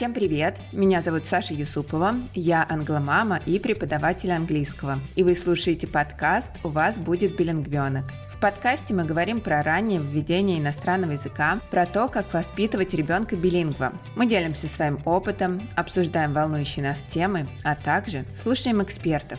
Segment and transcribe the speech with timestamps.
[0.00, 0.58] Всем привет!
[0.72, 4.98] Меня зовут Саша Юсупова, я англомама и преподаватель английского.
[5.14, 8.04] И вы слушаете подкаст «У вас будет билингвенок».
[8.30, 13.92] В подкасте мы говорим про раннее введение иностранного языка, про то, как воспитывать ребенка билингва.
[14.16, 19.38] Мы делимся своим опытом, обсуждаем волнующие нас темы, а также слушаем экспертов.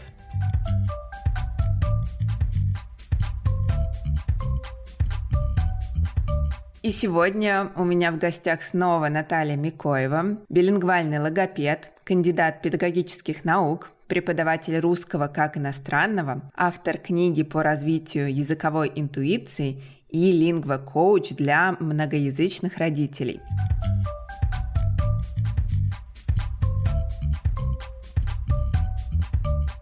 [6.83, 14.79] И сегодня у меня в гостях снова Наталья Микоева, билингвальный логопед, кандидат педагогических наук, преподаватель
[14.79, 23.41] русского как иностранного, автор книги по развитию языковой интуиции и лингва-коуч для многоязычных родителей.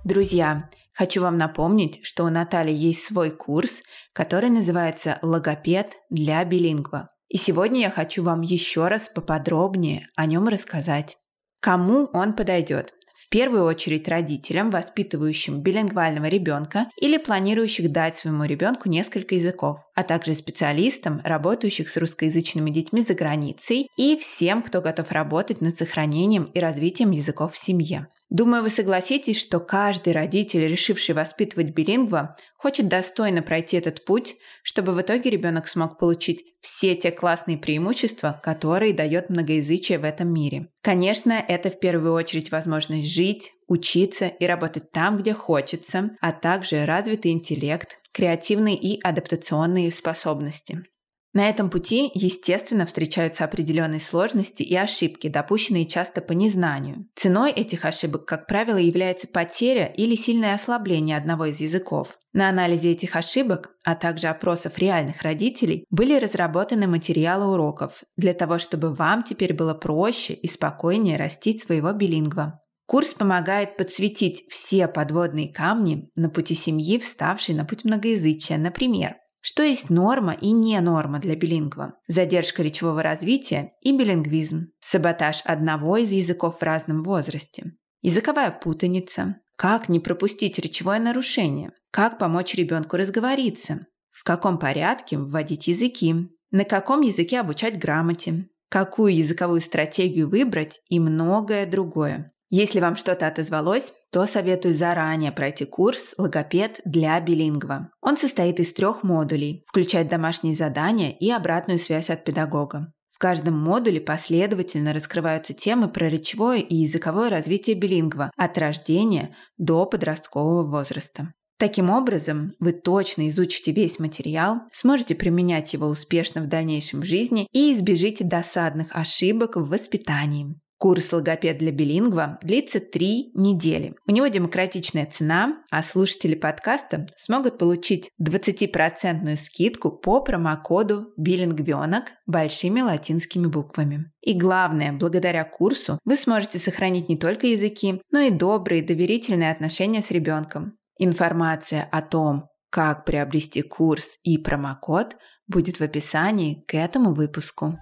[0.03, 0.67] Друзья,
[0.99, 3.83] Хочу вам напомнить, что у Натальи есть свой курс,
[4.19, 7.07] который называется «Логопед для билингва».
[7.29, 11.15] И сегодня я хочу вам еще раз поподробнее о нем рассказать.
[11.61, 12.93] Кому он подойдет?
[13.13, 20.03] В первую очередь родителям, воспитывающим билингвального ребенка или планирующих дать своему ребенку несколько языков, а
[20.03, 26.43] также специалистам, работающих с русскоязычными детьми за границей и всем, кто готов работать над сохранением
[26.43, 28.07] и развитием языков в семье.
[28.29, 34.91] Думаю, вы согласитесь, что каждый родитель, решивший воспитывать билингва, хочет достойно пройти этот путь, чтобы
[34.91, 40.67] в итоге ребенок смог получить все те классные преимущества, которые дает многоязычие в этом мире.
[40.83, 46.85] Конечно, это в первую очередь возможность жить, учиться и работать там, где хочется, а также
[46.85, 50.83] развитый интеллект, креативные и адаптационные способности.
[51.31, 57.07] На этом пути, естественно, встречаются определенные сложности и ошибки, допущенные часто по незнанию.
[57.15, 62.17] Ценой этих ошибок, как правило, является потеря или сильное ослабление одного из языков.
[62.33, 68.57] На анализе этих ошибок, а также опросов реальных родителей, были разработаны материалы уроков для того,
[68.57, 72.59] чтобы вам теперь было проще и спокойнее растить своего билингва.
[72.87, 79.63] Курс помогает подсветить все подводные камни на пути семьи, вставшей на путь многоязычия, например, что
[79.63, 81.93] есть норма и не норма для билингва?
[82.07, 84.71] Задержка речевого развития и билингвизм.
[84.81, 87.73] Саботаж одного из языков в разном возрасте.
[88.01, 89.37] Языковая путаница.
[89.55, 91.71] Как не пропустить речевое нарушение?
[91.91, 93.87] Как помочь ребенку разговориться?
[94.09, 96.15] В каком порядке вводить языки?
[96.51, 98.49] На каком языке обучать грамоте?
[98.69, 102.31] Какую языковую стратегию выбрать и многое другое.
[102.49, 107.91] Если вам что-то отозвалось, то советую заранее пройти курс «Логопед для билингва».
[108.01, 112.91] Он состоит из трех модулей, включает домашние задания и обратную связь от педагога.
[113.11, 119.85] В каждом модуле последовательно раскрываются темы про речевое и языковое развитие билингва от рождения до
[119.85, 121.33] подросткового возраста.
[121.59, 127.73] Таким образом, вы точно изучите весь материал, сможете применять его успешно в дальнейшем жизни и
[127.73, 130.55] избежите досадных ошибок в воспитании.
[130.79, 133.95] Курс «Логопед для билингва» длится три недели.
[134.07, 142.79] У него демократичная цена, а слушатели подкаста смогут получить 20% скидку по промокоду «Билингвенок» большими
[142.79, 144.09] латинскими буквами.
[144.21, 150.01] И главное, благодаря курсу вы сможете сохранить не только языки, но и добрые доверительные отношения
[150.01, 150.77] с ребенком.
[150.97, 157.77] Информация о том, как приобрести курс и промокод будет в описании к этому выпуску.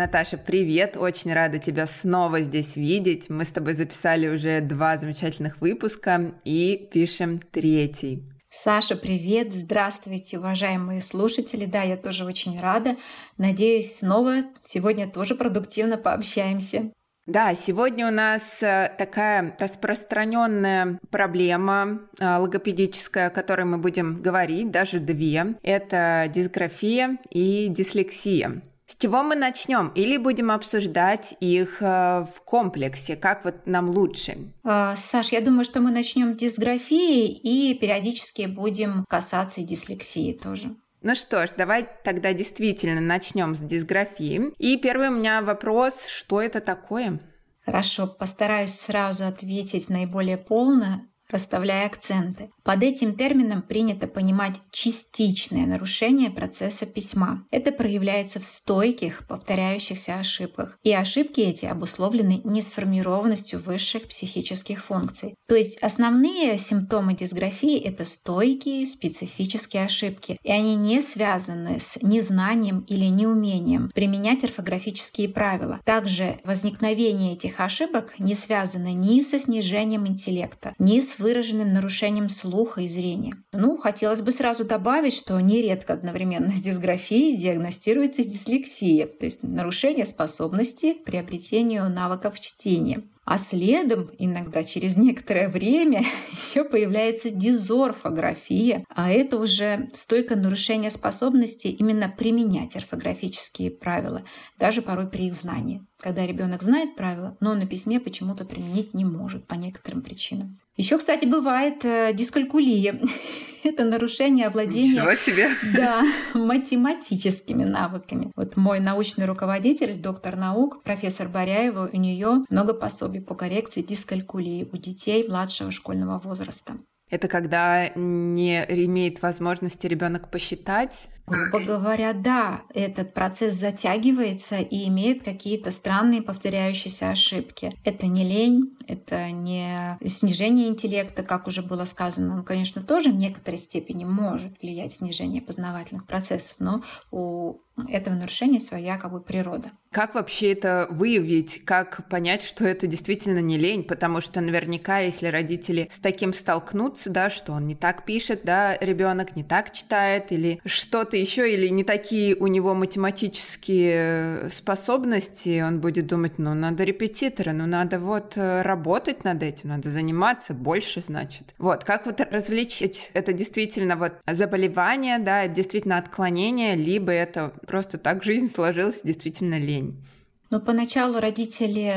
[0.00, 0.96] Наташа, привет!
[0.96, 3.28] Очень рада тебя снова здесь видеть.
[3.28, 8.22] Мы с тобой записали уже два замечательных выпуска и пишем третий.
[8.48, 9.52] Саша, привет!
[9.52, 11.66] Здравствуйте, уважаемые слушатели.
[11.66, 12.96] Да, я тоже очень рада.
[13.36, 16.90] Надеюсь, снова сегодня тоже продуктивно пообщаемся.
[17.26, 24.70] Да, сегодня у нас э, такая распространенная проблема э, логопедическая, о которой мы будем говорить,
[24.70, 25.56] даже две.
[25.62, 28.62] Это дисграфия и дислексия.
[28.90, 29.92] С чего мы начнем?
[29.94, 33.14] Или будем обсуждать их э, в комплексе?
[33.14, 34.52] Как вот нам лучше?
[34.64, 40.74] А, Саш, я думаю, что мы начнем с дисграфии и периодически будем касаться дислексии тоже.
[41.02, 44.52] Ну что ж, давай тогда действительно начнем с дисграфии.
[44.58, 47.20] И первый у меня вопрос, что это такое?
[47.64, 52.50] Хорошо, постараюсь сразу ответить наиболее полно расставляя акценты.
[52.62, 57.46] Под этим термином принято понимать частичное нарушение процесса письма.
[57.50, 60.78] Это проявляется в стойких, повторяющихся ошибках.
[60.82, 65.34] И ошибки эти обусловлены несформированностью высших психических функций.
[65.48, 70.38] То есть основные симптомы дисграфии– это стойкие специфические ошибки.
[70.42, 75.80] И они не связаны с незнанием или неумением применять орфографические правила.
[75.84, 82.80] Также возникновение этих ошибок не связано ни со снижением интеллекта, ни с выраженным нарушением слуха
[82.80, 83.34] и зрения.
[83.52, 90.04] Ну, хотелось бы сразу добавить, что нередко одновременно с дисграфией диагностируется дислексия, то есть нарушение
[90.04, 93.02] способности к приобретению навыков чтения.
[93.24, 96.00] А следом, иногда через некоторое время,
[96.32, 104.24] еще появляется дизорфография, а это уже стойкое нарушение способности именно применять орфографические правила,
[104.58, 105.82] даже порой при их знании.
[106.00, 110.56] Когда ребенок знает правила, но на письме почему-то применить не может по некоторым причинам.
[110.76, 112.98] Еще, кстати, бывает э, дискалькулия.
[113.64, 115.50] Это нарушение овладения Ничего себе.
[115.74, 116.02] Да,
[116.32, 118.32] математическими навыками.
[118.34, 124.66] Вот мой научный руководитель, доктор наук, профессор Баряева, у нее много пособий по коррекции дискалькулии
[124.72, 126.78] у детей младшего школьного возраста.
[127.10, 135.22] Это когда не имеет возможности ребенок посчитать, Грубо говоря, да, этот процесс затягивается и имеет
[135.22, 137.74] какие-то странные повторяющиеся ошибки.
[137.84, 142.36] Это не лень, это не снижение интеллекта, как уже было сказано.
[142.36, 148.60] Ну, конечно, тоже в некоторой степени может влиять снижение познавательных процессов, но у этого нарушения
[148.60, 149.70] своя как бы природа.
[149.90, 151.64] Как вообще это выявить?
[151.64, 153.84] Как понять, что это действительно не лень?
[153.84, 158.76] Потому что наверняка, если родители с таким столкнутся, да, что он не так пишет, да,
[158.76, 165.80] ребенок не так читает или что-то еще, или не такие у него математические способности, он
[165.80, 171.00] будет думать, ну, надо репетитора, ну, надо вот работать работать над этим, надо заниматься больше,
[171.00, 171.54] значит.
[171.58, 178.22] Вот, как вот различить, это действительно вот заболевание, да, действительно отклонение, либо это просто так
[178.22, 180.02] жизнь сложилась, действительно лень.
[180.50, 181.94] Но поначалу родители,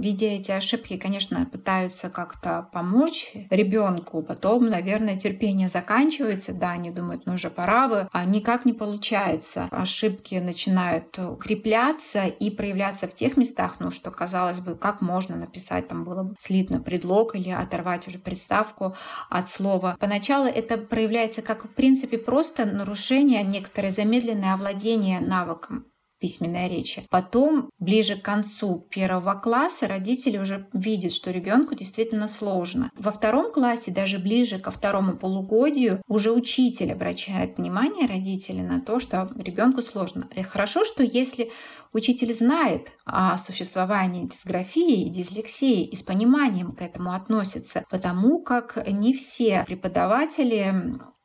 [0.00, 4.24] видя эти ошибки, конечно, пытаются как-то помочь ребенку.
[4.24, 9.68] Потом, наверное, терпение заканчивается, да, они думают, ну уже пора бы, а никак не получается.
[9.70, 15.86] Ошибки начинают укрепляться и проявляться в тех местах, ну что, казалось бы, как можно написать,
[15.86, 18.96] там было бы слитно предлог или оторвать уже приставку
[19.30, 19.96] от слова.
[20.00, 25.91] Поначалу это проявляется как, в принципе, просто нарушение, некоторое замедленное овладение навыком
[26.22, 27.04] письменной речи.
[27.10, 32.90] Потом, ближе к концу первого класса, родители уже видят, что ребенку действительно сложно.
[32.96, 39.00] Во втором классе, даже ближе ко второму полугодию, уже учитель обращает внимание родителей на то,
[39.00, 40.28] что ребенку сложно.
[40.36, 41.50] И хорошо, что если
[41.92, 48.86] учитель знает о существовании дисграфии и дислексии и с пониманием к этому относится, потому как
[48.86, 50.72] не все преподаватели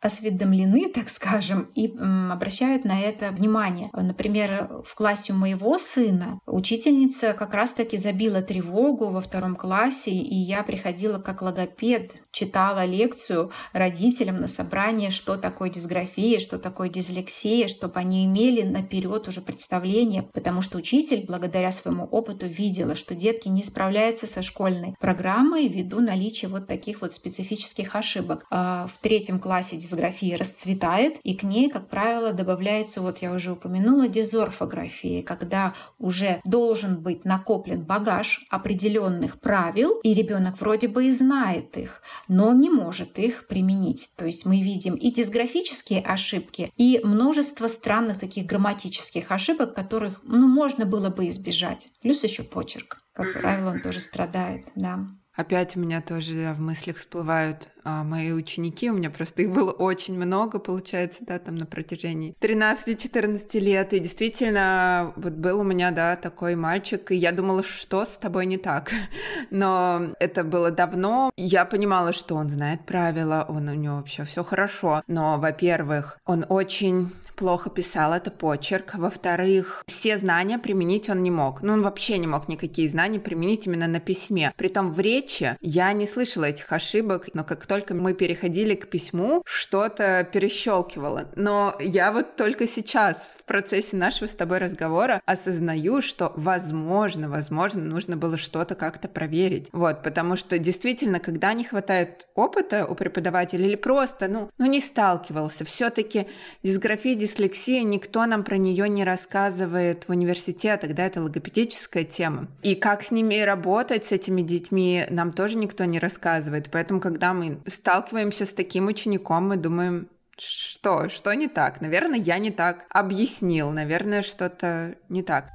[0.08, 1.96] осведомлены, так скажем, и
[2.32, 3.90] обращают на это внимание.
[3.94, 10.64] Например, в классе моего сына учительница как раз-таки забила тревогу во втором классе, и я
[10.64, 18.00] приходила как логопед, читала лекцию родителям на собрание, что такое дисграфия, что такое дислексия, чтобы
[18.00, 23.64] они имели наперед уже представление, потому что учитель, благодаря своему опыту, видела, что детки не
[23.64, 28.46] справляются со школьной программой ввиду наличия вот таких вот специфических ошибок.
[28.52, 33.54] А в третьем классе дисграфия расцветает, и к ней, как правило, добавляется, вот я уже
[33.54, 41.12] упомянула, дизорфография, когда уже должен быть накоплен багаж определенных правил, и ребенок вроде бы и
[41.12, 44.10] знает их, но он не может их применить.
[44.18, 50.48] То есть мы видим и дисграфические ошибки, и множество странных таких грамматических ошибок, которых ну,
[50.48, 51.88] можно было бы избежать.
[52.02, 53.02] Плюс еще почерк.
[53.14, 55.08] Как правило, он тоже страдает, да.
[55.34, 58.92] Опять у меня тоже в мыслях всплывают а, мои ученики.
[58.92, 63.94] У меня просто их было очень много, получается, да, там на протяжении 13-14 лет.
[63.94, 68.46] И действительно, вот был у меня, да, такой мальчик, и я думала, что с тобой
[68.46, 68.92] не так.
[69.52, 71.32] Но это было давно.
[71.38, 75.02] Я понимала, что он знает правила, он у него вообще все хорошо.
[75.08, 78.96] Но, во-первых, он очень плохо писал, это почерк.
[78.96, 81.62] Во-вторых, все знания применить он не мог.
[81.62, 84.54] Ну, он вообще не мог никакие знания применить именно на письме.
[84.58, 89.44] Притом в речи я не слышала этих ошибок, но как только мы переходили к письму,
[89.46, 91.28] что-то перещелкивало.
[91.36, 97.82] Но я вот только сейчас в процессе нашего с тобой разговора осознаю, что возможно, возможно,
[97.82, 99.70] нужно было что-то как-то проверить.
[99.72, 104.80] Вот, потому что действительно, когда не хватает опыта у преподавателя или просто, ну, ну не
[104.80, 106.28] сталкивался, все-таки
[106.64, 112.48] дисграфия, дислексия, никто нам про нее не рассказывает в университетах, да, это логопедическая тема.
[112.64, 116.70] И как с ними работать, с этими детьми, нам тоже никто не рассказывает.
[116.72, 121.10] Поэтому, когда мы сталкиваемся с таким учеником, мы думаем, что?
[121.10, 121.82] Что не так?
[121.82, 123.72] Наверное, я не так объяснил.
[123.72, 125.50] Наверное, что-то не так.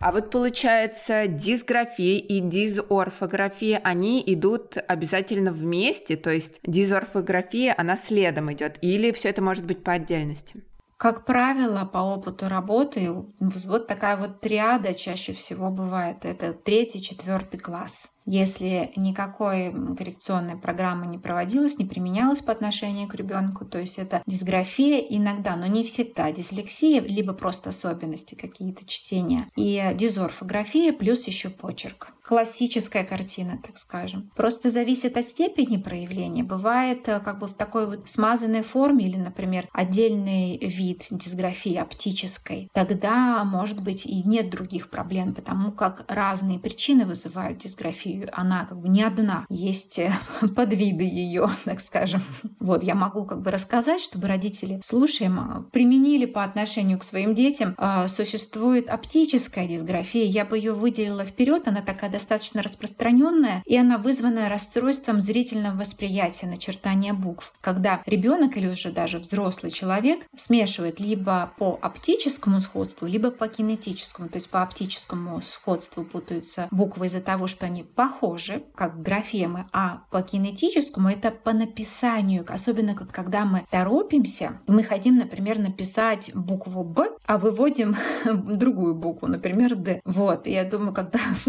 [0.00, 8.52] А вот получается, дисграфия и дизорфография, они идут обязательно вместе, то есть дизорфография, она следом
[8.52, 10.62] идет, или все это может быть по отдельности?
[11.04, 16.24] Как правило, по опыту работы, вот такая вот триада чаще всего бывает.
[16.24, 18.10] Это третий, четвертый класс.
[18.24, 24.22] Если никакой коррекционной программы не проводилась, не применялась по отношению к ребенку, то есть это
[24.24, 31.50] дисграфия иногда, но не всегда дислексия, либо просто особенности какие-то чтения, и дизорфография плюс еще
[31.50, 32.13] почерк.
[32.26, 34.30] Классическая картина, так скажем.
[34.36, 36.42] Просто зависит от степени проявления.
[36.42, 42.68] Бывает э, как бы в такой вот смазанной форме или, например, отдельный вид дисграфии оптической.
[42.72, 48.80] Тогда, может быть, и нет других проблем, потому как разные причины вызывают дисграфию она как
[48.80, 50.12] бы не одна, есть э,
[50.56, 52.22] подвиды ее, так скажем.
[52.60, 57.34] Вот, я могу как бы рассказать, чтобы родители, слушаем, э, применили по отношению к своим
[57.34, 57.74] детям.
[57.76, 63.98] А, существует оптическая дисграфия, я бы ее выделила вперед, она такая достаточно распространенная, и она
[63.98, 67.52] вызвана расстройством зрительного восприятия, начертания букв.
[67.60, 74.28] Когда ребенок или уже даже взрослый человек смешивает либо по оптическому сходству, либо по кинетическому,
[74.28, 79.64] то есть по оптическому сходству путаются буквы из-за того, что они по похожи, как графемы,
[79.72, 86.84] а по кинетическому это по написанию, особенно когда мы торопимся, мы хотим, например, написать букву
[86.84, 90.02] «Б», а выводим другую букву, например, «Д».
[90.04, 91.18] Вот, я думаю, когда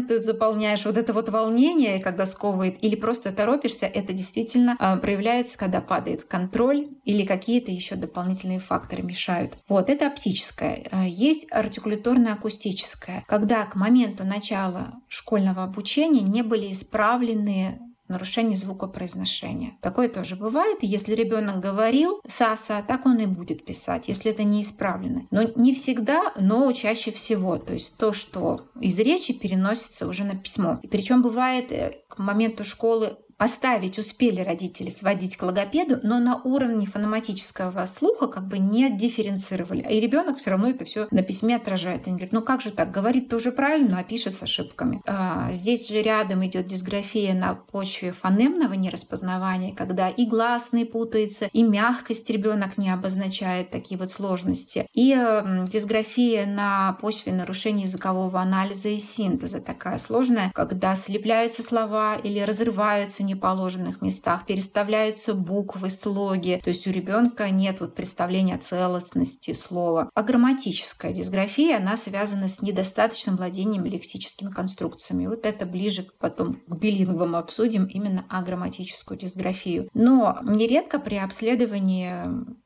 [0.00, 5.58] документы заполняешь, вот это вот волнение, когда сковывает, или просто торопишься, это действительно а, проявляется,
[5.58, 9.56] когда падает контроль или какие-то еще дополнительные факторы мешают.
[9.68, 10.86] Вот, это оптическое.
[10.90, 13.24] А, есть артикуляторно-акустическое.
[13.26, 17.78] Когда к моменту начала школьного обучения не были исправлены
[18.10, 19.78] нарушение звукопроизношения.
[19.80, 20.78] Такое тоже бывает.
[20.82, 25.26] Если ребенок говорил «саса», так он и будет писать, если это не исправлено.
[25.30, 27.56] Но не всегда, но чаще всего.
[27.56, 30.80] То есть то, что из речи переносится уже на письмо.
[30.82, 36.42] И причем бывает э, к моменту школы поставить успели родители сводить к логопеду, но на
[36.42, 39.80] уровне фонематического слуха как бы не дифференцировали.
[39.80, 42.06] И ребенок все равно это все на письме отражает.
[42.06, 45.00] Они говорят, ну как же так, говорит тоже правильно, а пишет с ошибками.
[45.06, 51.62] А, здесь же рядом идет дисграфия на почве фонемного нераспознавания, когда и гласные путаются, и
[51.62, 54.86] мягкость ребенок не обозначает такие вот сложности.
[54.92, 62.16] И э, дисграфия на почве нарушения языкового анализа и синтеза такая сложная, когда слепляются слова
[62.16, 66.60] или разрываются неположенных местах, переставляются буквы, слоги.
[66.62, 70.10] То есть у ребенка нет вот представления о целостности слова.
[70.14, 75.26] А грамматическая дисграфия, она связана с недостаточным владением лексическими конструкциями.
[75.26, 79.88] Вот это ближе потом к билингвам обсудим именно а грамматическую дисграфию.
[79.94, 82.12] Но нередко при обследовании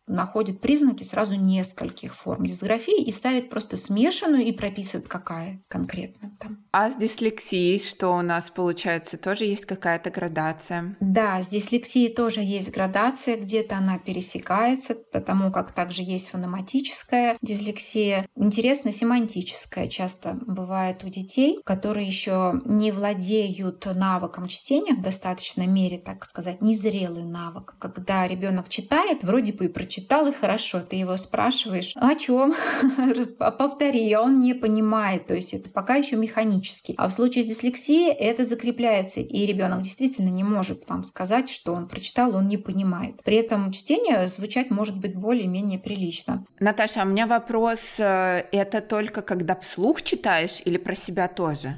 [0.06, 6.64] находит признаки сразу нескольких форм дисграфии и ставит просто смешанную и прописывает, какая конкретно там.
[6.72, 9.16] А с дислексией что у нас получается?
[9.16, 10.96] Тоже есть какая-то градация?
[11.00, 18.26] Да, с дислексией тоже есть градация, где-то она пересекается, потому как также есть фонематическая дислексия.
[18.36, 25.98] Интересно, семантическая часто бывает у детей, которые еще не владеют навыком чтения в достаточной мере,
[25.98, 27.76] так сказать, незрелый навык.
[27.78, 32.54] Когда ребенок читает, вроде бы и прочитает прочитал и хорошо, ты его спрашиваешь, о чем?
[33.38, 36.94] Повтори, а он не понимает, то есть это пока еще механически.
[36.96, 41.72] А в случае с дислексией это закрепляется, и ребенок действительно не может вам сказать, что
[41.72, 43.22] он прочитал, он не понимает.
[43.22, 46.44] При этом чтение звучать может быть более-менее прилично.
[46.58, 51.76] Наташа, а у меня вопрос, э, это только когда вслух читаешь или про себя тоже?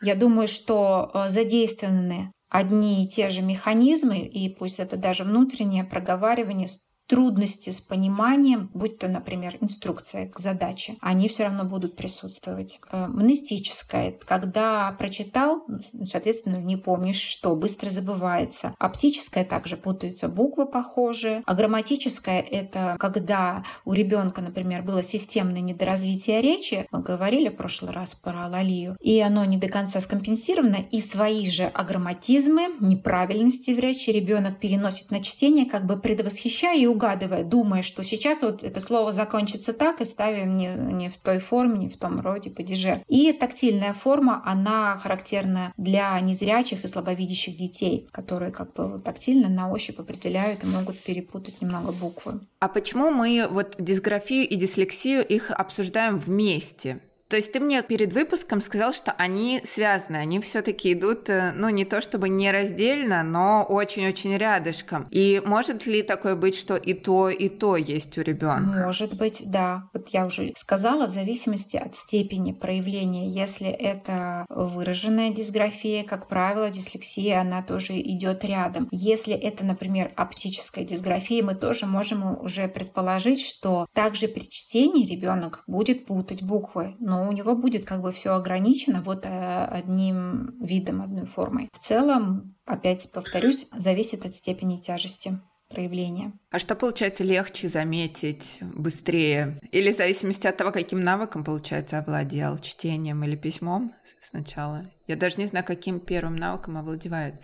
[0.00, 5.84] Я думаю, что э, задействованы одни и те же механизмы, и пусть это даже внутреннее
[5.84, 6.68] проговаривание
[7.08, 12.78] трудности с пониманием, будь то, например, инструкция к задаче, они все равно будут присутствовать.
[12.92, 15.66] Э, монистическая, когда прочитал,
[16.04, 18.74] соответственно, не помнишь, что быстро забывается.
[18.78, 21.42] Оптическая также путаются буквы похожие.
[21.46, 27.92] А грамматическая— это когда у ребенка, например, было системное недоразвитие речи, мы говорили в прошлый
[27.92, 33.78] раз про лалию, и оно не до конца скомпенсировано, и свои же аграмматизмы, неправильности в
[33.78, 38.80] речи ребенок переносит на чтение, как бы предвосхищая и угадывая, думая, что сейчас вот это
[38.80, 43.04] слово закончится так, и ставим не, не в той форме, не в том роде падеже.
[43.06, 49.70] И тактильная форма, она характерна для незрячих и слабовидящих детей, которые как бы тактильно на
[49.70, 52.40] ощупь определяют и могут перепутать немного буквы.
[52.58, 57.00] А почему мы вот дисграфию и дислексию их обсуждаем вместе?
[57.28, 61.68] То есть ты мне перед выпуском сказал, что они связаны, они все-таки идут, э, ну
[61.68, 65.06] не то чтобы не раздельно, но очень-очень рядышком.
[65.10, 68.84] И может ли такое быть, что и то, и то есть у ребенка?
[68.86, 69.88] Может быть, да.
[69.92, 73.28] Вот я уже сказала, в зависимости от степени проявления.
[73.28, 78.88] Если это выраженная дисграфия, как правило, дислексия, она тоже идет рядом.
[78.90, 85.62] Если это, например, оптическая дисграфия, мы тоже можем уже предположить, что также при чтении ребенок
[85.66, 91.02] будет путать буквы, но у него будет как бы все ограничено вот э, одним видом,
[91.02, 91.68] одной формой.
[91.72, 96.32] В целом, опять повторюсь, зависит от степени тяжести проявления.
[96.50, 99.58] А что получается легче заметить быстрее?
[99.70, 104.90] Или в зависимости от того, каким навыком, получается, овладел, чтением или письмом сначала?
[105.08, 107.36] Я даже не знаю, каким первым навыком овладевает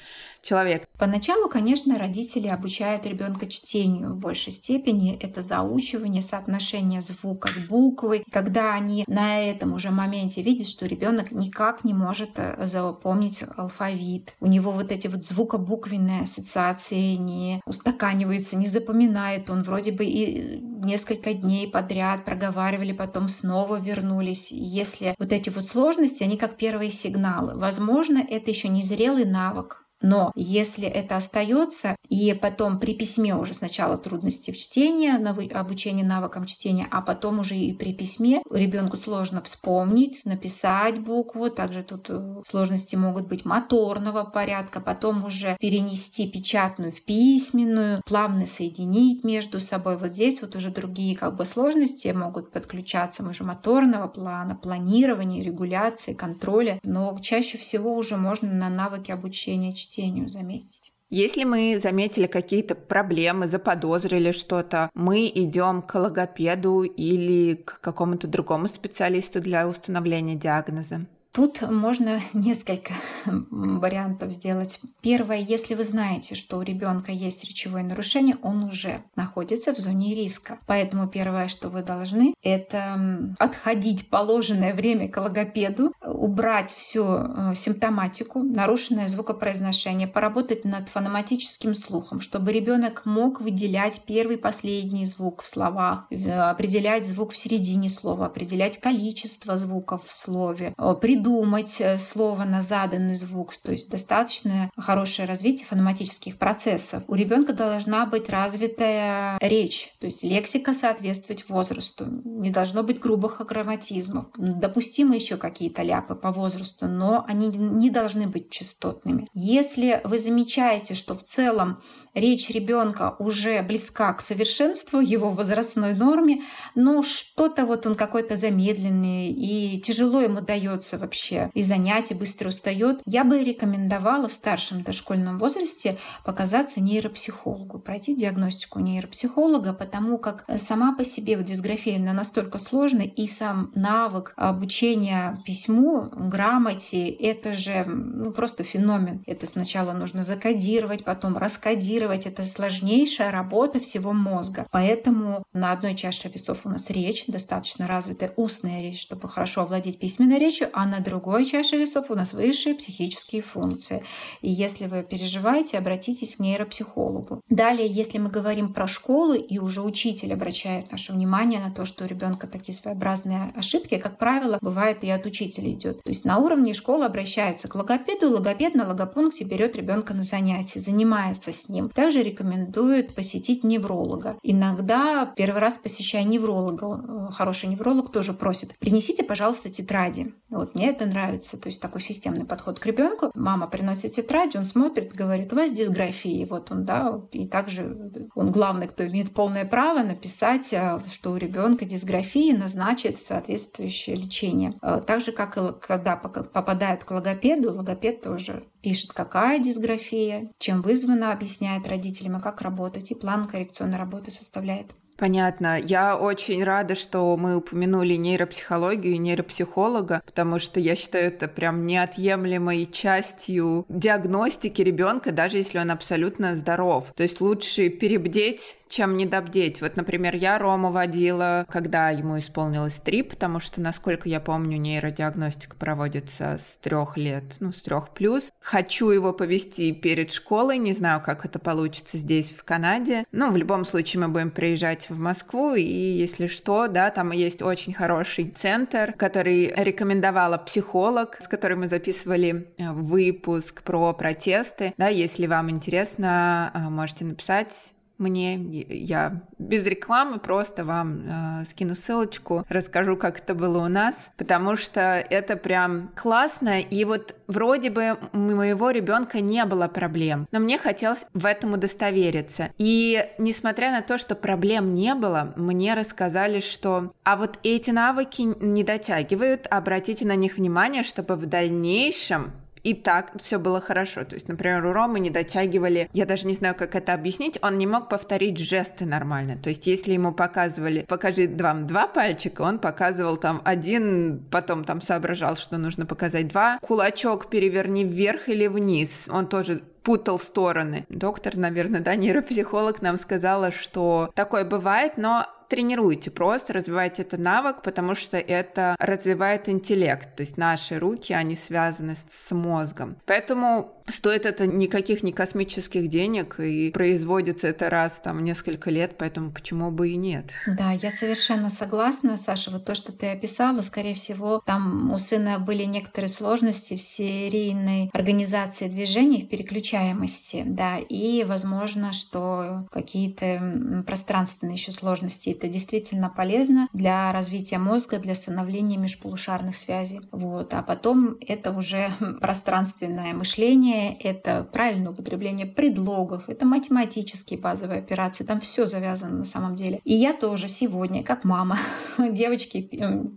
[0.43, 0.87] человек.
[0.99, 5.17] Поначалу, конечно, родители обучают ребенка чтению в большей степени.
[5.17, 8.23] Это заучивание, соотношение звука с буквой.
[8.31, 14.35] Когда они на этом уже моменте видят, что ребенок никак не может э, запомнить алфавит,
[14.41, 20.61] у него вот эти вот звукобуквенные ассоциации не устаканиваются, не запоминает, он вроде бы и
[20.61, 24.51] несколько дней подряд проговаривали, потом снова вернулись.
[24.51, 27.59] Если вот эти вот сложности, они как первые сигналы.
[27.59, 33.55] Возможно, это еще не зрелый навык, но если это остается, и потом при письме уже
[33.55, 35.11] сначала трудности в чтении,
[35.55, 41.83] обучении навыкам чтения, а потом уже и при письме ребенку сложно вспомнить, написать букву, также
[41.83, 49.25] тут э, сложности могут быть моторного порядка, потом уже перенести печатную в письменную, плавно соединить
[49.25, 49.97] между собой.
[49.97, 56.13] Вот здесь вот уже другие как бы сложности могут подключаться, уже моторного плана, планирования, регуляции,
[56.13, 60.93] контроля, но чаще всего уже можно на навыки обучения чтения чтению заметить.
[61.11, 68.67] Если мы заметили какие-то проблемы, заподозрили что-то, мы идем к логопеду или к какому-то другому
[68.67, 71.07] специалисту для установления диагноза.
[71.35, 72.95] Тут можно несколько
[73.27, 74.79] вариантов сделать.
[75.03, 80.15] Первое, если вы знаете, что у ребенка есть речевое нарушение, он уже находится в зоне
[80.15, 80.61] риска.
[80.69, 88.45] Поэтому первое, что вы должны, это отходить положенное время к логопеду, убрать всю э, симптоматику,
[88.45, 96.07] нарушенное звукопроизношение, поработать над фонематическим слухом, чтобы ребенок мог выделять первый последний звук в словах,
[96.13, 102.61] определять звук в середине слова, определять количество звуков в слове, придумать придумать э, слово на
[102.61, 107.03] заданный звук, то есть достаточно хорошее развитие фонематических процессов.
[107.09, 112.07] У ребенка должна быть развитая речь, то есть лексика соответствовать возрасту.
[112.25, 114.27] Не должно быть грубых агроматизмов.
[114.37, 119.27] Допустимы еще какие-то ляпы по возрасту, но они не должны быть частотными.
[119.33, 121.81] Если вы замечаете, что в целом
[122.15, 126.43] речь ребенка уже близка к совершенству его возрастной норме,
[126.75, 133.01] но что-то вот он какой-то замедленный и тяжело ему дается вообще и занятий, быстро устает,
[133.07, 140.95] я бы рекомендовала в старшем дошкольном возрасте показаться нейропсихологу, пройти диагностику нейропсихолога, потому как сама
[140.95, 147.85] по себе вот дисграфия она настолько сложная, и сам навык обучения письму, грамоте, это же
[147.87, 149.23] ну, просто феномен.
[149.27, 152.04] Это сначала нужно закодировать, потом раскодировать.
[152.13, 154.67] Это сложнейшая работа всего мозга.
[154.71, 159.99] Поэтому на одной чаше весов у нас речь, достаточно развитая устная речь, чтобы хорошо овладеть
[159.99, 164.05] письменной речью, а на другой чаше весов у нас высшие психические функции.
[164.41, 167.41] И если вы переживаете, обратитесь к нейропсихологу.
[167.49, 172.05] Далее, если мы говорим про школы, и уже учитель обращает наше внимание на то, что
[172.05, 176.03] у ребенка такие своеобразные ошибки, как правило, бывает и от учителя идет.
[176.03, 180.81] То есть на уровне школы обращаются к логопеду, логопед на логопункте берет ребенка на занятия,
[180.81, 181.91] занимается с ним.
[181.95, 184.37] Также рекомендует посетить невролога.
[184.43, 190.35] Иногда первый раз посещая невролога, э, хороший невролог тоже просит, принесите, пожалуйста, тетради.
[190.51, 193.31] Вот мне это нравится, то есть такой системный подход к ребенку.
[193.35, 198.51] Мама приносит тетрадь, он смотрит, говорит, у вас дисграфия, вот он, да, и также он
[198.51, 204.75] главный, кто имеет полное право написать, э, что у ребенка дисграфия, назначит соответствующее лечение.
[204.83, 210.83] Э, так же, как и когда попадают к логопеду, логопед тоже пишет, какая дисграфия, чем
[210.83, 214.93] вызвана, объясняет родителям, и как работать, и план коррекционной работы составляет.
[215.17, 215.79] Понятно.
[215.81, 221.87] Я очень рада, что мы упомянули нейропсихологию и нейропсихолога, потому что я считаю это прям
[221.87, 227.13] неотъемлемой частью диагностики ребенка, даже если он абсолютно здоров.
[227.15, 229.81] То есть лучше перебдеть чем недобдеть.
[229.81, 235.75] Вот, например, я Рому водила, когда ему исполнилось три, потому что, насколько я помню, нейродиагностика
[235.77, 238.53] проводится с трех лет, ну, с трех плюс.
[238.61, 243.25] Хочу его повести перед школой, не знаю, как это получится здесь, в Канаде.
[243.33, 247.33] Ну, в любом случае, мы будем приезжать приезжать в Москву, и если что, да, там
[247.33, 254.95] есть очень хороший центр, который рекомендовала психолог, с которой мы записывали э, выпуск про протесты.
[254.97, 257.94] Да, если вам интересно, э, можете написать
[258.25, 264.31] мне, я без рекламы просто вам э, скину ссылочку, расскажу, как это было у нас,
[264.37, 270.47] потому что это прям классно, и вот вроде бы у моего ребенка не было проблем,
[270.53, 272.71] но мне хотелось в этом удостовериться.
[272.79, 278.43] И несмотря на то, что проблем не было, мне рассказали, что а вот эти навыки
[278.43, 282.53] не дотягивают, обратите на них внимание, чтобы в дальнейшем
[282.85, 284.25] и так все было хорошо.
[284.25, 287.79] То есть, например, у Ромы не дотягивали, я даже не знаю, как это объяснить, он
[287.79, 289.57] не мог повторить жесты нормально.
[289.57, 295.01] То есть, если ему показывали, покажи вам два пальчика, он показывал там один, потом там
[295.01, 296.79] соображал, что нужно показать два.
[296.81, 299.27] Кулачок переверни вверх или вниз.
[299.31, 301.07] Он тоже путал стороны.
[301.09, 307.83] Доктор, наверное, да, нейропсихолог нам сказала, что такое бывает, но тренируйте просто, развивайте этот навык,
[307.83, 310.35] потому что это развивает интеллект.
[310.37, 313.17] То есть наши руки, они связаны с мозгом.
[313.27, 319.51] Поэтому стоит это никаких не космических денег, и производится это раз там несколько лет, поэтому
[319.51, 320.53] почему бы и нет?
[320.67, 322.71] Да, я совершенно согласна, Саша.
[322.71, 328.11] Вот то, что ты описала, скорее всего, там у сына были некоторые сложности в серийной
[328.13, 335.51] организации движений, в переключаемости, да, и возможно, что какие-то пространственные еще сложности.
[335.51, 340.21] Это действительно полезно для развития мозга, для становления межполушарных связей.
[340.31, 340.75] Вот.
[340.75, 348.45] А потом это уже пространственное мышление, чтение, это правильное употребление предлогов, это математические базовые операции,
[348.45, 350.01] там все завязано на самом деле.
[350.05, 351.79] И я тоже сегодня, как мама
[352.19, 352.83] девочки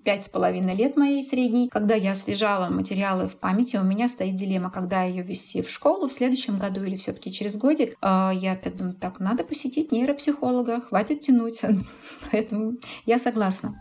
[0.03, 4.35] пять с половиной лет моей средней, когда я освежала материалы в памяти, у меня стоит
[4.35, 7.95] дилемма, когда ее вести в школу в следующем году или все-таки через годик.
[8.01, 11.61] А, я так думаю, так, надо посетить нейропсихолога, хватит тянуть.
[12.31, 12.73] Поэтому
[13.05, 13.75] я согласна.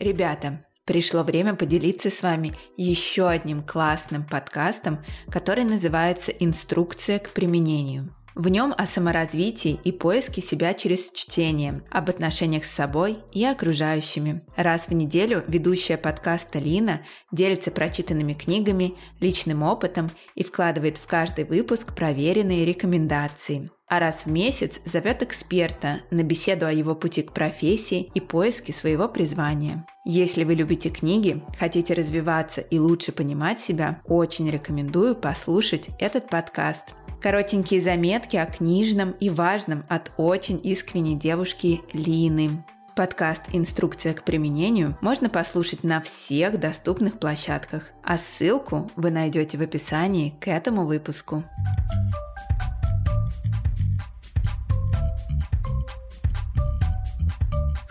[0.00, 8.14] Ребята, пришло время поделиться с вами еще одним классным подкастом, который называется «Инструкция к применению».
[8.34, 14.42] В нем о саморазвитии и поиске себя через чтение, об отношениях с собой и окружающими.
[14.56, 21.44] Раз в неделю ведущая подкаста Лина делится прочитанными книгами, личным опытом и вкладывает в каждый
[21.44, 27.32] выпуск проверенные рекомендации а раз в месяц зовет эксперта на беседу о его пути к
[27.32, 29.84] профессии и поиске своего призвания.
[30.04, 36.94] Если вы любите книги, хотите развиваться и лучше понимать себя, очень рекомендую послушать этот подкаст.
[37.20, 42.64] Коротенькие заметки о книжном и важном от очень искренней девушки Лины.
[42.94, 49.62] Подкаст «Инструкция к применению» можно послушать на всех доступных площадках, а ссылку вы найдете в
[49.62, 51.44] описании к этому выпуску.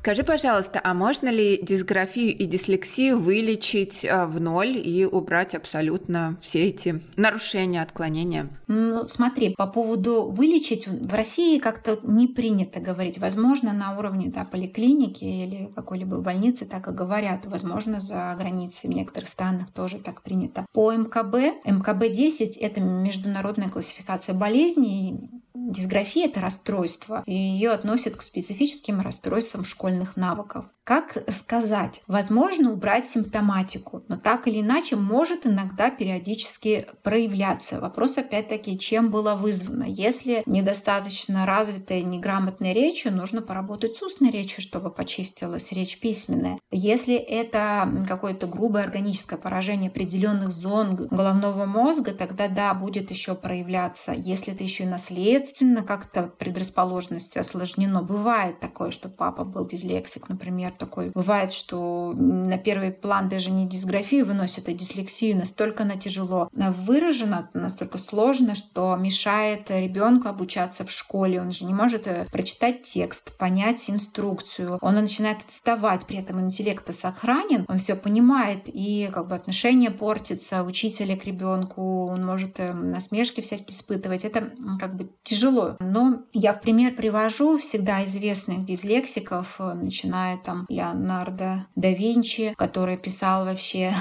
[0.10, 6.36] Скажи, пожалуйста, а можно ли дисграфию и дислексию вылечить а, в ноль и убрать абсолютно
[6.42, 8.50] все эти нарушения, отклонения?
[8.66, 13.20] Ну, смотри, по поводу вылечить в России как-то не принято говорить.
[13.20, 17.46] Возможно, на уровне да, поликлиники или какой-либо больницы так и говорят.
[17.46, 20.66] Возможно, за границей в некоторых странах тоже так принято.
[20.74, 25.30] По МКБ, МКБ-10— это международная классификация болезней,
[25.68, 30.66] Дисграфия— это расстройство, и ее относят к специфическим расстройствам школьных навыков.
[30.90, 32.02] Как сказать?
[32.08, 37.80] Возможно убрать симптоматику, но так или иначе может иногда периодически проявляться.
[37.80, 39.84] Вопрос опять-таки, чем было вызвано.
[39.84, 46.58] Если недостаточно развитая неграмотная речь, нужно поработать с устной речью, чтобы почистилась речь письменная.
[46.72, 54.12] Если это какое-то грубое органическое поражение определенных зон головного мозга, тогда да, будет еще проявляться.
[54.12, 60.74] Если это еще и наследственно как-то предрасположенность осложнено, бывает такое, что папа был дислексик, например,
[60.80, 61.12] такой.
[61.14, 65.38] Бывает, что на первый план даже не дисграфию выносят, а дислексию.
[65.38, 71.42] Настолько она тяжело выражена, настолько сложно, что мешает ребенку обучаться в школе.
[71.42, 74.78] Он же не может э, прочитать текст, понять инструкцию.
[74.82, 80.64] Он начинает отставать, при этом интеллект сохранен, он все понимает, и как бы отношение портится
[80.64, 84.24] учителя к ребенку, он может э, насмешки всякие испытывать.
[84.24, 85.78] Это как бы тяжело.
[85.80, 92.98] Но я в пример привожу всегда известных дислексиков, э, начиная там Леонардо да Винчи, который
[92.98, 93.94] писал вообще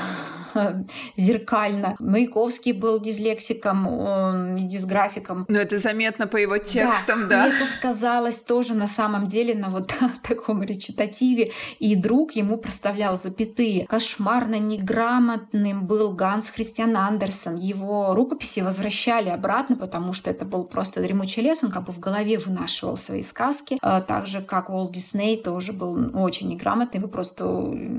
[1.16, 1.96] зеркально.
[1.98, 5.46] Маяковский был дислексиком, он дисграфиком.
[5.48, 7.44] Но это заметно по его текстам, да?
[7.44, 7.48] да?
[7.48, 11.52] И это сказалось тоже на самом деле на вот таком речитативе.
[11.78, 13.86] И друг ему проставлял запятые.
[13.86, 17.56] Кошмарно неграмотным был Ганс Христиан Андерсон.
[17.56, 21.60] Его рукописи возвращали обратно, потому что это был просто дремучий лес.
[21.62, 23.78] Он как бы в голове вынашивал свои сказки.
[23.82, 27.00] А так же, как Уолт Дисней тоже был очень неграмотный.
[27.00, 27.44] Вы просто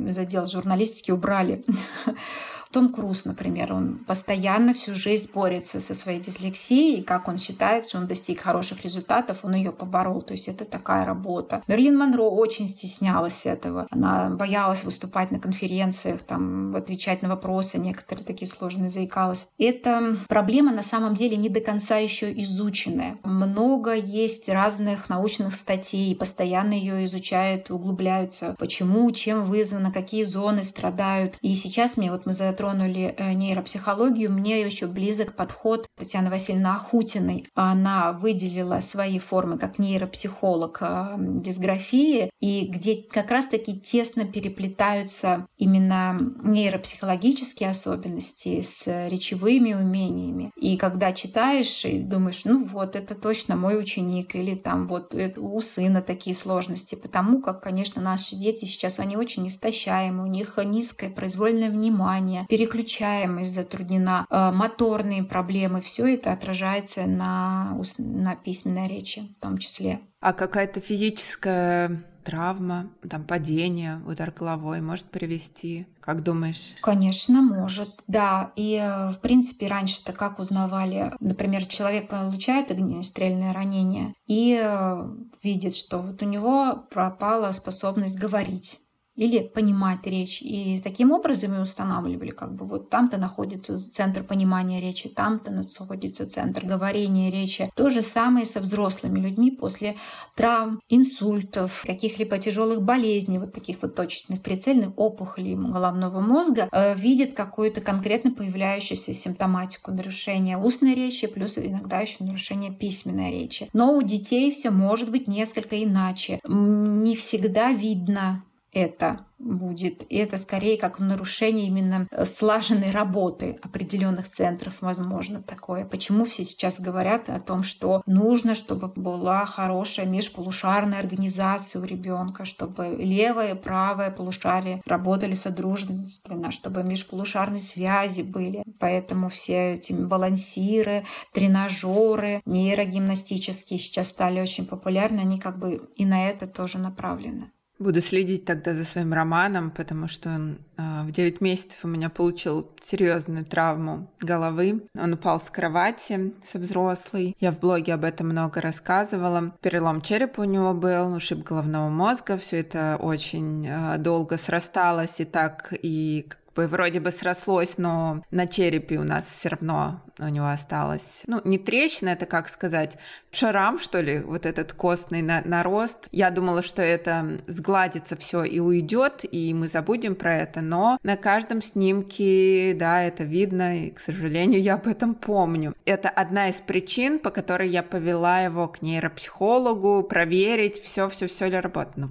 [0.09, 1.63] за отдел журналистики убрали
[2.71, 7.87] Том Круз, например, он постоянно всю жизнь борется со своей дислексией, и как он считает,
[7.87, 10.21] что он достиг хороших результатов, он ее поборол.
[10.21, 11.63] То есть это такая работа.
[11.67, 13.87] Мерлин Монро очень стеснялась этого.
[13.89, 19.47] Она боялась выступать на конференциях, там, отвечать на вопросы, некоторые такие сложные заикалась.
[19.57, 23.17] Это проблема на самом деле не до конца еще изученная.
[23.23, 31.35] Много есть разных научных статей, постоянно ее изучают, углубляются, почему, чем вызвано, какие зоны страдают.
[31.41, 36.67] И сейчас мне вот мы за затронули э, нейропсихологию, мне еще близок подход Татьяны Васильевны
[36.67, 37.45] Ахутиной.
[37.55, 46.19] Она выделила свои формы как нейропсихолог э, дисграфии, и где как раз-таки тесно переплетаются именно
[46.43, 50.51] нейропсихологические особенности с речевыми умениями.
[50.55, 55.61] И когда читаешь и думаешь, ну вот, это точно мой ученик, или там вот у
[55.61, 61.09] сына такие сложности, потому как, конечно, наши дети сейчас, они очень истощаемы, у них низкое
[61.09, 69.41] произвольное внимание, переключаемость затруднена, э, моторные проблемы, все это отражается на, на письменной речи в
[69.41, 70.01] том числе.
[70.19, 75.87] А какая-то физическая травма, там падение, удар головой может привести?
[75.99, 76.73] Как думаешь?
[76.81, 78.51] Конечно, может, да.
[78.55, 85.07] И, э, в принципе, раньше-то как узнавали, например, человек получает огнестрельное ранение и э,
[85.43, 88.79] видит, что вот у него пропала способность говорить
[89.19, 90.41] или понимать речь.
[90.41, 96.25] И таким образом и устанавливали, как бы вот там-то находится центр понимания речи, там-то находится
[96.25, 97.69] центр говорения речи.
[97.75, 99.97] То же самое со взрослыми людьми после
[100.35, 107.33] травм, инсультов, каких-либо тяжелых болезней, вот таких вот точечных прицельных опухолей головного мозга, э, видят
[107.33, 113.67] какую-то конкретно появляющуюся симптоматику нарушения устной речи, плюс иногда еще нарушение письменной речи.
[113.73, 116.39] Но у детей все может быть несколько иначе.
[116.45, 120.03] Не всегда видно это будет.
[120.11, 125.85] И это скорее как нарушение именно э, слаженной работы определенных центров, возможно, такое.
[125.85, 132.43] Почему все сейчас говорят о том, что нужно, чтобы была хорошая межполушарная организация у ребенка,
[132.43, 138.63] чтобы левое и правое полушарие работали содружественно, чтобы межполушарные связи были.
[138.77, 146.29] Поэтому все эти балансиры, тренажеры, нейрогимнастические сейчас стали очень популярны, они как бы и на
[146.29, 147.51] это тоже направлены.
[147.79, 152.09] Буду следить тогда за своим романом, потому что он э, в 9 месяцев у меня
[152.09, 154.83] получил серьезную травму головы.
[154.99, 157.37] Он упал с кровати со взрослой.
[157.39, 159.55] Я в блоге об этом много рассказывала.
[159.61, 162.37] Перелом черепа у него был, ушиб головного мозга.
[162.37, 166.27] Все это очень э, долго срасталось и так, и
[166.59, 171.39] бы вроде бы срослось, но на черепе у нас все равно у него осталось, ну,
[171.45, 172.97] не трещина, это как сказать,
[173.31, 176.09] шарам, что ли, вот этот костный на нарост.
[176.11, 181.15] Я думала, что это сгладится все и уйдет, и мы забудем про это, но на
[181.15, 185.73] каждом снимке, да, это видно, и, к сожалению, я об этом помню.
[185.85, 191.47] Это одна из причин, по которой я повела его к нейропсихологу, проверить, все, все, все
[191.47, 191.95] ли работает.
[191.95, 192.09] Ну,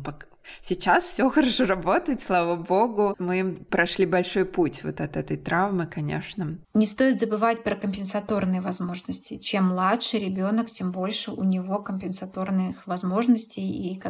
[0.61, 3.15] Сейчас все хорошо работает, слава богу.
[3.19, 6.59] Мы прошли большой путь вот от этой травмы, конечно.
[6.75, 9.39] Не стоит забывать про компенсаторные возможности.
[9.39, 13.93] Чем младше ребенок, тем больше у него компенсаторных возможностей.
[13.93, 14.01] И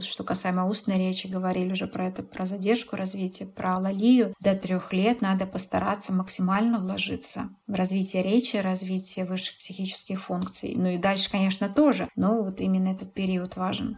[0.00, 4.34] что касаемо устной речи, говорили уже про это, про задержку развития, про лалию.
[4.40, 10.74] До трех лет надо постараться максимально вложиться в развитие речи, развитие высших психических функций.
[10.76, 13.96] Ну и дальше, конечно, тоже, но вот именно этот период важен.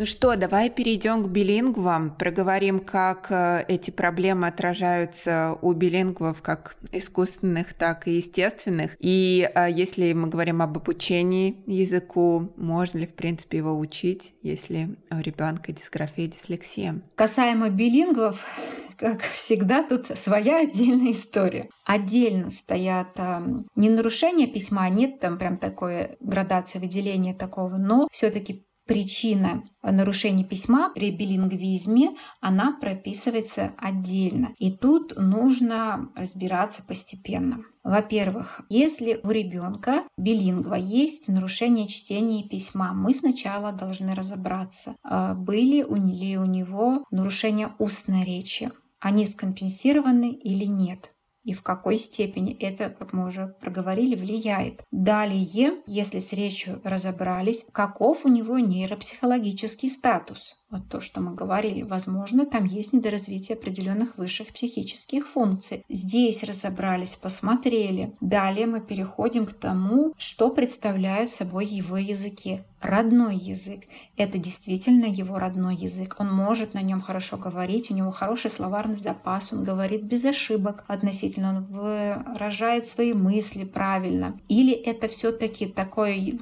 [0.00, 6.76] Ну что, давай перейдем к билингвам, проговорим, как э, эти проблемы отражаются у билингвов, как
[6.92, 8.96] искусственных, так и естественных.
[9.00, 14.96] И э, если мы говорим об обучении языку, можно ли, в принципе, его учить, если
[15.10, 17.02] у ребенка дисграфия, дислексия?
[17.16, 18.46] Касаемо билингвов,
[18.98, 21.68] как всегда, тут своя отдельная история.
[21.84, 23.42] Отдельно стоят а,
[23.74, 30.90] не нарушения письма, нет там прям такой градации выделения такого, но все-таки причина нарушений письма
[30.94, 34.54] при билингвизме, она прописывается отдельно.
[34.58, 37.60] И тут нужно разбираться постепенно.
[37.84, 45.34] Во-первых, если у ребенка билингва есть нарушение чтения и письма, мы сначала должны разобраться, а
[45.34, 48.70] были ли у него нарушения устной речи,
[49.00, 51.12] они скомпенсированы или нет
[51.48, 54.82] и в какой степени это, как мы уже проговорили, влияет.
[54.92, 61.82] Далее, если с речью разобрались, каков у него нейропсихологический статус вот то, что мы говорили,
[61.82, 65.84] возможно, там есть недоразвитие определенных высших психических функций.
[65.88, 68.12] Здесь разобрались, посмотрели.
[68.20, 72.60] Далее мы переходим к тому, что представляют собой его языки.
[72.80, 73.80] Родной язык–
[74.16, 76.14] это действительно его родной язык.
[76.20, 80.84] Он может на нем хорошо говорить, у него хороший словарный запас, он говорит без ошибок
[80.86, 84.38] относительно, он выражает свои мысли правильно.
[84.48, 86.38] Или это все-таки такой,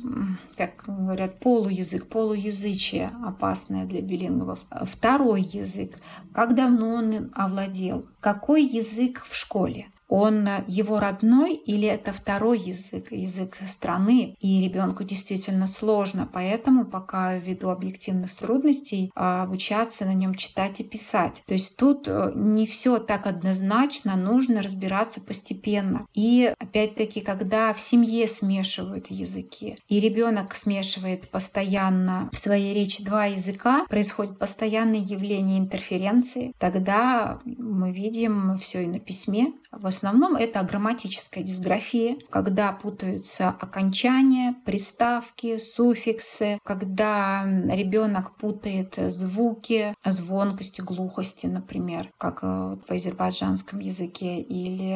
[0.56, 4.60] как говорят, полуязык, полуязычие опасное для билингвов.
[4.82, 5.98] Второй язык.
[6.32, 8.06] Как давно он овладел?
[8.20, 9.88] Какой язык в школе?
[10.08, 17.36] Он его родной или это второй язык, язык страны, и ребенку действительно сложно, поэтому пока
[17.36, 21.42] ввиду объективных трудностей а, обучаться на нем читать и писать.
[21.46, 26.06] То есть тут э, не все так однозначно, нужно разбираться постепенно.
[26.14, 33.26] И опять-таки, когда в семье смешивают языки, и ребенок смешивает постоянно в своей речи два
[33.26, 40.62] языка, происходит постоянное явление интерференции, тогда мы видим все и на письме, в основном это
[40.62, 52.40] грамматическая дисграфия, когда путаются окончания, приставки, суффиксы, когда ребенок путает звуки, звонкости, глухости, например, как
[52.42, 54.94] э, в азербайджанском языке или,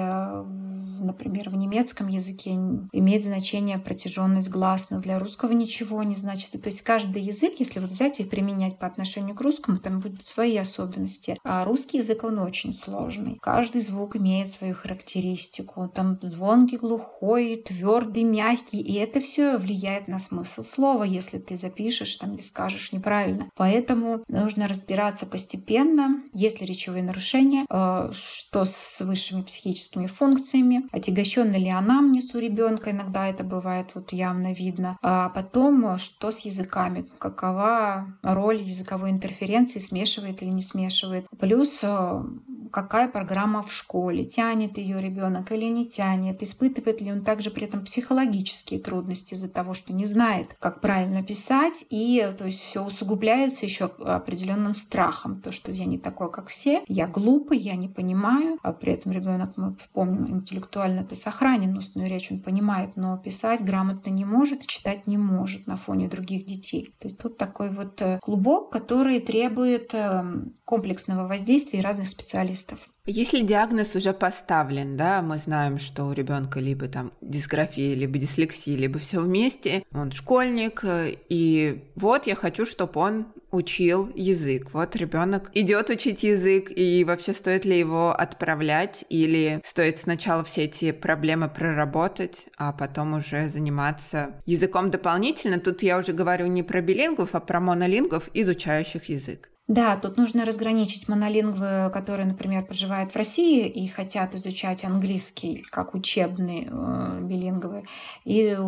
[1.02, 2.50] например, в немецком языке
[2.92, 5.02] имеет значение протяженность гласных.
[5.02, 6.52] Для русского ничего не значит.
[6.52, 10.26] То есть каждый язык, если вот взять и применять по отношению к русскому, там будут
[10.26, 11.38] свои особенности.
[11.44, 13.38] А русский язык, он очень сложный.
[13.40, 15.88] Каждый звук имеет свои свою характеристику.
[15.88, 18.80] Там звонкий, глухой, твердый, мягкий.
[18.80, 23.50] И это все влияет на смысл слова, если ты запишешь там или скажешь неправильно.
[23.56, 31.52] Поэтому нужно разбираться постепенно, есть ли речевые нарушения, э, что с высшими психическими функциями, отягощен
[31.52, 34.96] ли анамнез у ребенка, иногда это бывает вот явно видно.
[35.02, 41.26] А потом, что с языками, какова роль языковой интерференции, смешивает или не смешивает.
[41.38, 42.22] Плюс э,
[42.70, 47.66] какая программа в школе, тянет ее ребенок или не тянет, испытывает ли он также при
[47.66, 52.84] этом психологические трудности из-за того, что не знает, как правильно писать, и то есть все
[52.84, 57.88] усугубляется еще определенным страхом, то, что я не такой, как все, я глупый, я не
[57.88, 63.16] понимаю, а при этом ребенок, мы вспомним, интеллектуально это сохранен, устную речь он понимает, но
[63.18, 66.94] писать грамотно не может, читать не может на фоне других детей.
[66.98, 72.78] То есть тут такой вот э, клубок, который требует эм, комплексного воздействия разных специалистов специалистов.
[73.06, 78.76] Если диагноз уже поставлен, да, мы знаем, что у ребенка либо там дисграфия, либо дислексия,
[78.76, 80.84] либо все вместе, он школьник,
[81.28, 84.72] и вот я хочу, чтобы он учил язык.
[84.72, 90.64] Вот ребенок идет учить язык, и вообще стоит ли его отправлять, или стоит сначала все
[90.64, 95.58] эти проблемы проработать, а потом уже заниматься языком дополнительно.
[95.58, 99.50] Тут я уже говорю не про билингвов, а про монолингвов, изучающих язык.
[99.70, 105.94] Да, тут нужно разграничить монолингвы, которые, например, проживают в России и хотят изучать английский как
[105.94, 107.84] учебный э, билинговый,
[108.24, 108.58] и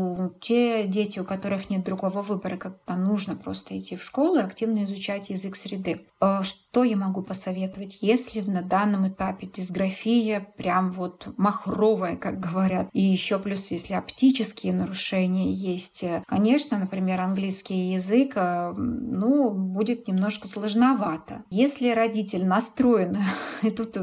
[0.40, 4.84] те дети, у которых нет другого выбора, как нужно просто идти в школу и активно
[4.84, 6.06] изучать язык среды.
[6.20, 12.88] Э, что я могу посоветовать, если на данном этапе дисграфия прям вот махровая, как говорят,
[12.92, 20.46] и еще плюс, если оптические нарушения есть, конечно, например, английский язык, э, ну, будет немножко
[20.46, 21.42] сложновато рановато.
[21.50, 23.18] Если родитель настроен,
[23.62, 23.96] и тут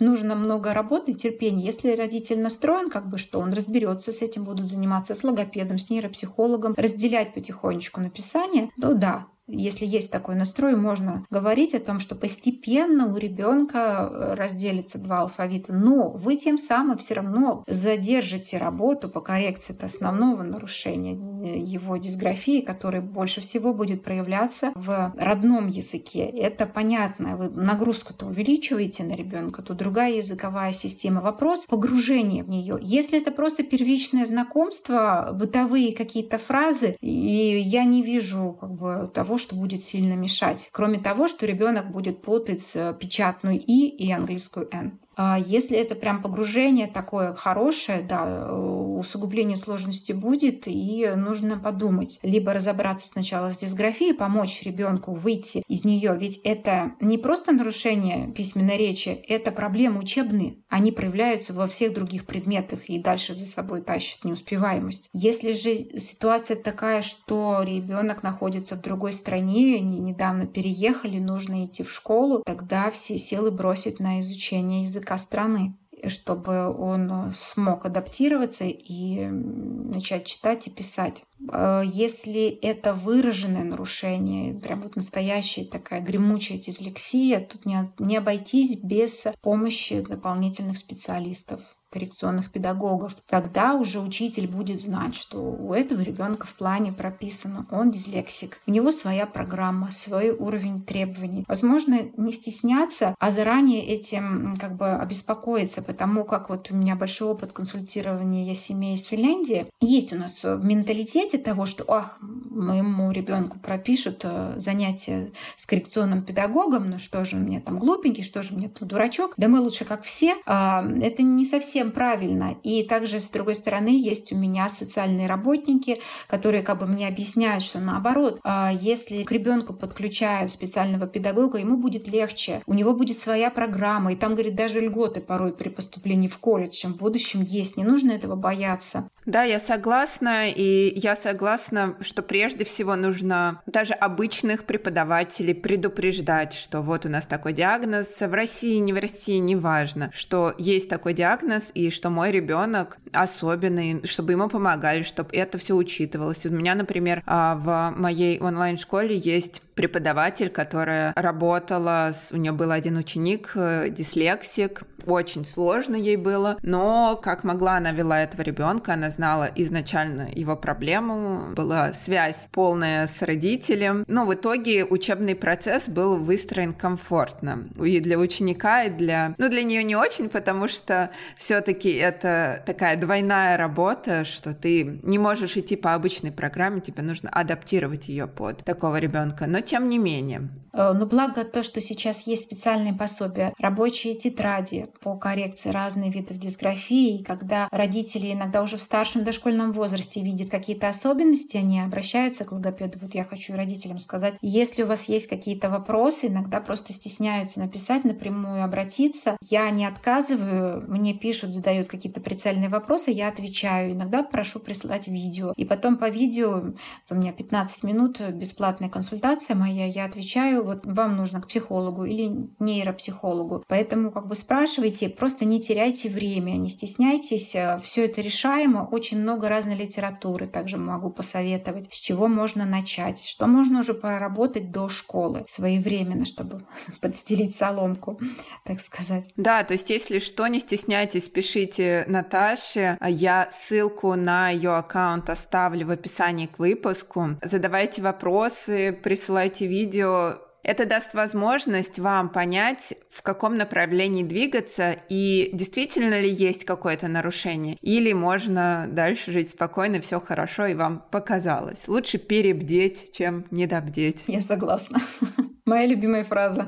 [0.00, 4.66] нужно много работы, терпения, если родитель настроен, как бы что он разберется с этим, будут
[4.66, 11.24] заниматься с логопедом, с нейропсихологом, разделять потихонечку написание, то да, если есть такой настрой, можно
[11.30, 16.96] говорить о том, что постепенно у ребенка э, разделится два алфавита, но вы тем самым
[16.98, 24.02] все равно задержите работу по коррекции основного нарушения э, его дисграфии, который больше всего будет
[24.02, 26.24] проявляться в родном языке.
[26.24, 27.36] Это понятно.
[27.36, 31.20] Вы нагрузку-то увеличиваете на ребенка, то другая языковая система.
[31.20, 32.78] Вопрос погружения в нее.
[32.80, 39.33] Если это просто первичное знакомство, бытовые какие-то фразы, и я не вижу как бы того,
[39.34, 40.68] того, что будет сильно мешать.
[40.72, 44.98] Кроме того, что ребенок будет путать э, печатную «и» и английскую «н».
[45.16, 52.18] А если это прям погружение такое хорошее, да, усугубление сложности будет, и нужно подумать.
[52.22, 58.32] Либо разобраться сначала с дисграфией, помочь ребенку выйти из нее, ведь это не просто нарушение
[58.32, 60.56] письменной речи, это проблемы учебные.
[60.68, 65.08] Они проявляются во всех других предметах и дальше за собой тащат неуспеваемость.
[65.12, 71.82] Если же ситуация такая, что ребенок находится в другой стране, они недавно переехали, нужно идти
[71.82, 75.74] в школу, тогда все силы бросить на изучение языка страны
[76.08, 81.22] чтобы он смог адаптироваться и начать читать и писать.
[81.52, 88.78] Э, если это выраженное нарушение, прям вот настоящая такая гремучая дислексия, тут не, не обойтись
[88.82, 91.60] без помощи дополнительных специалистов
[91.94, 93.16] коррекционных педагогов.
[93.28, 98.60] Тогда уже учитель будет знать, что у этого ребенка в плане прописано, он дислексик.
[98.66, 101.44] У него своя программа, свой уровень требований.
[101.46, 107.28] Возможно, не стесняться, а заранее этим как бы обеспокоиться, потому как вот у меня большой
[107.28, 109.66] опыт консультирования семей из Финляндии.
[109.80, 116.24] Есть у нас в менталитете того, что ах, моему ребенку пропишут э, занятия с коррекционным
[116.24, 119.84] педагогом, ну что же мне там глупенький, что же мне тут дурачок, да мы лучше
[119.84, 120.34] как все.
[120.46, 122.56] А, это не совсем совсем правильно.
[122.62, 127.62] И также, с другой стороны, есть у меня социальные работники, которые как бы мне объясняют,
[127.62, 133.18] что наоборот, а, если к ребенку подключают специального педагога, ему будет легче, у него будет
[133.18, 137.42] своя программа, и там, говорит, даже льготы порой при поступлении в колледж, чем в будущем
[137.42, 137.76] есть.
[137.76, 139.08] Не нужно этого бояться.
[139.26, 146.82] Да, я согласна, и я согласна, что прежде всего нужно даже обычных преподавателей предупреждать, что
[146.82, 151.70] вот у нас такой диагноз в России, не в России, неважно, что есть такой диагноз,
[151.74, 156.44] и что мой ребенок особенный, чтобы ему помогали, чтобы это все учитывалось.
[156.44, 162.32] У меня, например, а, в моей онлайн-школе есть преподаватель, которая работала, с...
[162.32, 167.92] у нее был один ученик, э, дислексик, очень сложно ей было, но как могла она
[167.92, 174.34] вела этого ребенка, она знала изначально его проблему, была связь полная с родителем, но в
[174.34, 177.64] итоге учебный процесс был выстроен комфортно.
[177.82, 182.96] И для ученика, и для, ну для нее не очень, потому что все-таки это такая
[182.96, 188.64] двойная работа, что ты не можешь идти по обычной программе, тебе нужно адаптировать ее под
[188.64, 190.48] такого ребенка, но тем не менее.
[190.74, 196.38] Э, но благо то, что сейчас есть специальные пособия, рабочие тетради по коррекции разных видов
[196.38, 202.44] дисграфии, и когда родители иногда уже в старшем дошкольном возрасте видят какие-то особенности, они обращаются
[202.44, 202.98] к логопеду.
[203.00, 208.04] Вот я хочу родителям сказать, если у вас есть какие-то вопросы, иногда просто стесняются написать
[208.04, 209.36] напрямую, обратиться.
[209.48, 213.92] Я не отказываю, мне пишут, задают какие-то прицельные вопросы, я отвечаю.
[213.92, 215.52] Иногда прошу прислать видео.
[215.56, 216.72] И потом по видео,
[217.10, 222.04] у меня 15 минут бесплатная консультация, ситуация моя, я отвечаю, вот вам нужно к психологу
[222.04, 223.64] или нейропсихологу.
[223.68, 229.20] Поэтому как бы спрашивайте, просто не теряйте время, не стесняйтесь, э, все это решаемо, очень
[229.20, 234.88] много разной литературы также могу посоветовать, с чего можно начать, что можно уже проработать до
[234.88, 236.66] школы своевременно, чтобы
[237.00, 238.20] подстелить соломку,
[238.64, 239.30] так сказать.
[239.36, 245.86] Да, то есть если что, не стесняйтесь, пишите Наташе, я ссылку на ее аккаунт оставлю
[245.86, 253.22] в описании к выпуску, задавайте вопросы, присылайте эти видео, это даст возможность вам понять, в
[253.22, 260.20] каком направлении двигаться и действительно ли есть какое-то нарушение, или можно дальше жить спокойно, все
[260.20, 261.86] хорошо, и вам показалось.
[261.86, 264.24] Лучше перебдеть, чем недобдеть.
[264.26, 265.00] Я согласна.
[265.66, 266.66] Моя любимая фраза.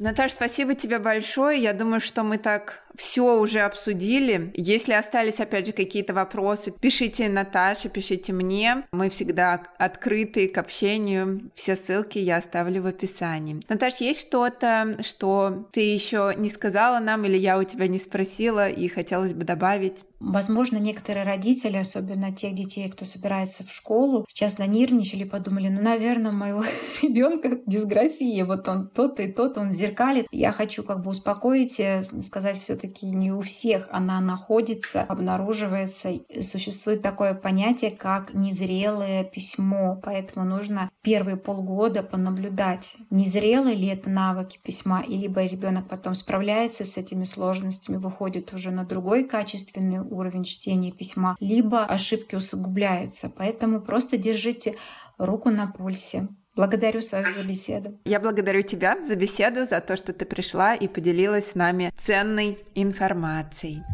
[0.00, 1.60] Наташа, спасибо тебе большое.
[1.60, 4.52] Я думаю, что мы так все уже обсудили.
[4.56, 8.88] Если остались, опять же, какие-то вопросы, пишите Наташе, пишите мне.
[8.90, 11.48] Мы всегда открыты к общению.
[11.54, 13.62] Все ссылки я оставлю в описании.
[13.68, 18.68] Наташа, есть что-то, что ты еще не сказала нам или я у тебя не спросила
[18.68, 20.04] и хотелось бы добавить?
[20.18, 26.32] Возможно, некоторые родители, особенно тех детей, кто собирается в школу, сейчас занервничали, подумали, ну, наверное,
[26.32, 26.64] моего
[27.02, 30.26] ребенка дисграфия, вот он тот и тот, он зеркалит.
[30.32, 31.80] Я хочу как бы успокоить,
[32.22, 36.10] сказать все таки все-таки не у всех она находится, обнаруживается.
[36.40, 44.58] Существует такое понятие, как незрелое письмо, поэтому нужно первые полгода понаблюдать, незрелые ли это навыки
[44.62, 50.44] письма, и либо ребенок потом справляется с этими сложностями, выходит уже на другой качественный уровень
[50.44, 53.30] чтения письма, либо ошибки усугубляются.
[53.36, 54.76] Поэтому просто держите
[55.18, 56.28] руку на пульсе.
[56.58, 57.96] Благодарю, Саша, за беседу.
[58.04, 62.58] Я благодарю тебя за беседу, за то, что ты пришла и поделилась с нами ценной
[62.74, 63.84] информацией.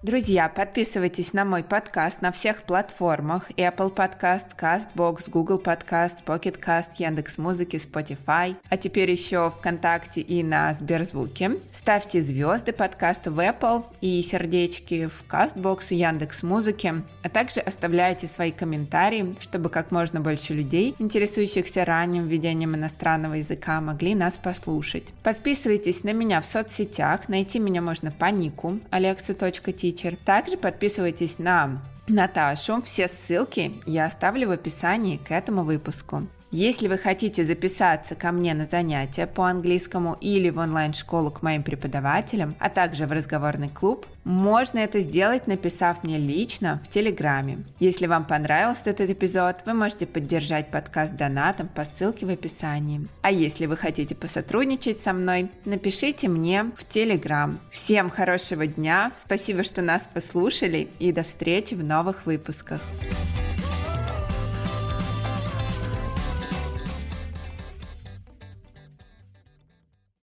[0.00, 3.50] Друзья, подписывайтесь на мой подкаст на всех платформах.
[3.56, 10.72] Apple Podcast, CastBox, Google Podcast, Pocket Cast, Яндекс.Музыки, Spotify, а теперь еще ВКонтакте и на
[10.72, 11.58] Сберзвуке.
[11.72, 18.52] Ставьте звезды подкасту в Apple и сердечки в CastBox и Яндекс.Музыке, а также оставляйте свои
[18.52, 25.12] комментарии, чтобы как можно больше людей, интересующихся ранним введением иностранного языка, могли нас послушать.
[25.24, 30.16] Подписывайтесь на меня в соцсетях, найти меня можно по нику alexa.t Teacher.
[30.24, 32.82] Также подписывайтесь на Наташу.
[32.82, 36.26] Все ссылки я оставлю в описании к этому выпуску.
[36.50, 41.62] Если вы хотите записаться ко мне на занятия по английскому или в онлайн-школу к моим
[41.62, 47.64] преподавателям, а также в разговорный клуб, можно это сделать, написав мне лично в Телеграме.
[47.80, 53.06] Если вам понравился этот эпизод, вы можете поддержать подкаст донатом по ссылке в описании.
[53.20, 57.60] А если вы хотите посотрудничать со мной, напишите мне в Телеграм.
[57.70, 62.80] Всем хорошего дня, спасибо, что нас послушали и до встречи в новых выпусках.